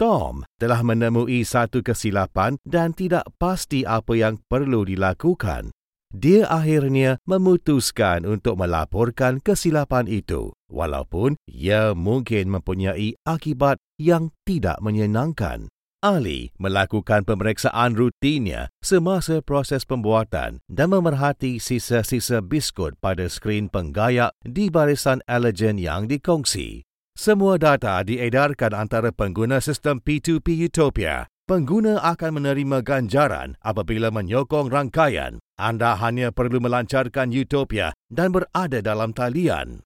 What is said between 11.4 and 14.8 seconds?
ia mungkin mempunyai akibat yang tidak